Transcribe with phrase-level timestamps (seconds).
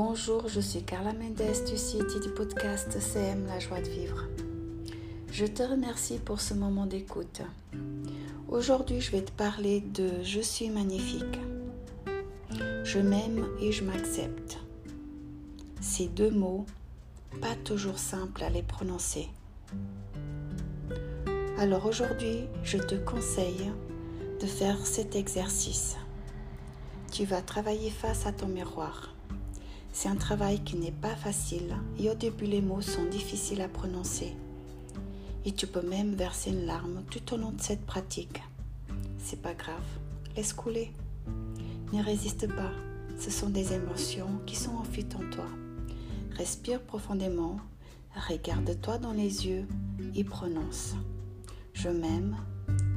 [0.00, 4.28] Bonjour, je suis Carla Mendes du site du podcast CM La joie de vivre.
[5.32, 7.42] Je te remercie pour ce moment d'écoute.
[8.46, 11.40] Aujourd'hui, je vais te parler de Je suis magnifique.
[12.84, 14.58] Je m'aime et je m'accepte.
[15.80, 16.64] Ces deux mots,
[17.40, 19.28] pas toujours simples à les prononcer.
[21.58, 23.72] Alors aujourd'hui, je te conseille
[24.40, 25.96] de faire cet exercice.
[27.10, 29.12] Tu vas travailler face à ton miroir.
[30.00, 33.66] C'est un travail qui n'est pas facile et au début les mots sont difficiles à
[33.66, 34.32] prononcer.
[35.44, 38.40] Et tu peux même verser une larme tout au long de cette pratique.
[39.18, 39.82] C'est pas grave,
[40.36, 40.92] laisse couler.
[41.92, 42.70] Ne résiste pas,
[43.18, 45.48] ce sont des émotions qui sont enfuies en toi.
[46.36, 47.56] Respire profondément,
[48.28, 49.66] regarde-toi dans les yeux
[50.14, 50.94] et prononce.
[51.72, 52.36] Je m'aime,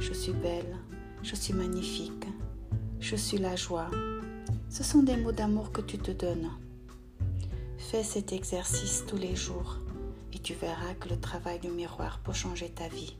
[0.00, 0.76] je suis belle,
[1.22, 2.26] je suis magnifique,
[2.98, 3.88] je suis la joie.
[4.68, 6.50] Ce sont des mots d'amour que tu te donnes.
[7.90, 9.78] Fais cet exercice tous les jours
[10.32, 13.16] et tu verras que le travail du miroir peut changer ta vie.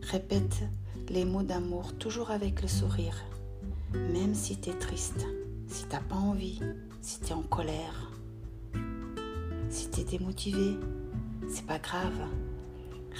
[0.00, 0.62] Répète
[1.10, 3.22] les mots d'amour toujours avec le sourire,
[3.92, 5.26] même si tu es triste,
[5.68, 6.60] si tu n'as pas envie,
[7.02, 8.10] si tu es en colère,
[9.68, 10.78] si tu es démotivé,
[11.46, 12.22] c'est pas grave.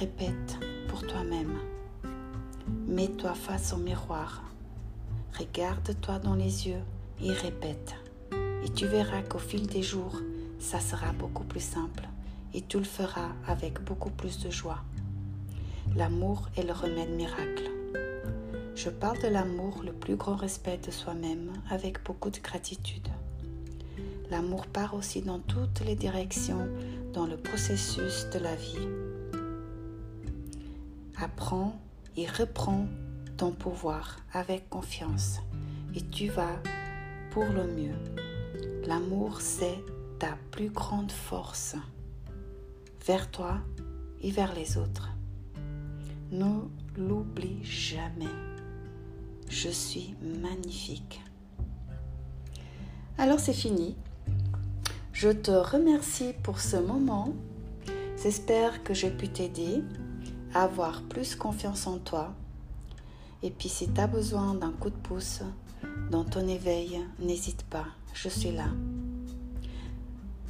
[0.00, 1.56] Répète pour toi-même.
[2.88, 4.42] Mets-toi face au miroir.
[5.38, 6.82] Regarde-toi dans les yeux
[7.22, 7.94] et répète.
[8.66, 10.20] Et tu verras qu'au fil des jours,
[10.58, 12.02] ça sera beaucoup plus simple
[12.52, 14.82] et tu le feras avec beaucoup plus de joie.
[15.94, 17.70] L'amour est le remède miracle.
[18.74, 23.06] Je parle de l'amour, le plus grand respect de soi-même, avec beaucoup de gratitude.
[24.32, 26.66] L'amour part aussi dans toutes les directions
[27.12, 28.88] dans le processus de la vie.
[31.20, 31.80] Apprends
[32.16, 32.88] et reprends
[33.36, 35.38] ton pouvoir avec confiance
[35.94, 36.60] et tu vas
[37.30, 38.25] pour le mieux.
[38.86, 39.82] L'amour, c'est
[40.20, 41.74] ta plus grande force
[43.04, 43.58] vers toi
[44.20, 45.08] et vers les autres.
[46.30, 46.60] Ne
[46.96, 48.30] l'oublie jamais.
[49.48, 51.20] Je suis magnifique.
[53.18, 53.96] Alors c'est fini.
[55.12, 57.34] Je te remercie pour ce moment.
[58.22, 59.82] J'espère que j'ai pu t'aider
[60.54, 62.34] à avoir plus confiance en toi.
[63.42, 65.42] Et puis si tu as besoin d'un coup de pouce
[66.10, 67.86] dans ton éveil, n'hésite pas
[68.16, 68.68] je suis là.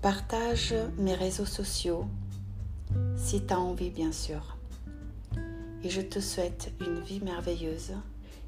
[0.00, 2.06] Partage mes réseaux sociaux
[3.16, 4.56] si tu as envie bien sûr.
[5.84, 7.92] Et je te souhaite une vie merveilleuse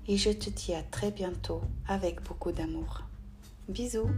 [0.08, 3.02] et je te dis à très bientôt avec beaucoup d'amour.
[3.68, 4.10] Bisous